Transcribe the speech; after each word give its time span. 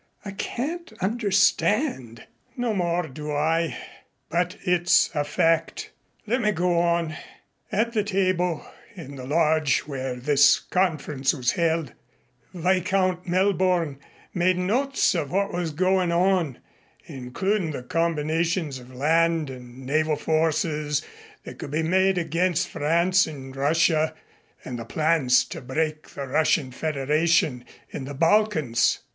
I 0.25 0.31
can't 0.31 0.91
understand." 0.99 2.25
"No 2.57 2.73
more 2.73 3.07
do 3.07 3.31
I, 3.31 3.77
but 4.29 4.55
it's 4.65 5.11
a 5.13 5.23
fact. 5.23 5.91
Let 6.25 6.41
me 6.41 6.51
go 6.51 6.79
on. 6.79 7.15
At 7.71 7.93
the 7.93 8.03
table 8.03 8.65
in 8.95 9.15
the 9.15 9.27
lodge 9.27 9.81
where 9.81 10.15
this 10.15 10.57
conference 10.57 11.35
was 11.35 11.51
held, 11.51 11.93
Viscount 12.51 13.27
Melborne 13.27 13.99
made 14.33 14.57
notes 14.57 15.13
of 15.13 15.29
what 15.29 15.53
was 15.53 15.69
goin' 15.69 16.11
on, 16.11 16.57
includin' 17.05 17.69
the 17.69 17.83
combinations 17.83 18.79
of 18.79 18.91
land 18.91 19.51
and 19.51 19.85
naval 19.85 20.15
forces 20.15 21.03
that 21.43 21.59
could 21.59 21.69
be 21.69 21.83
made 21.83 22.17
against 22.17 22.69
France 22.69 23.27
and 23.27 23.55
Russia, 23.55 24.15
and 24.65 24.79
the 24.79 24.83
plans 24.85 25.45
to 25.45 25.61
break 25.61 26.09
the 26.09 26.25
Russian 26.25 26.71
Federation 26.71 27.63
in 27.91 28.05
the 28.05 28.15
Balkans. 28.15 28.97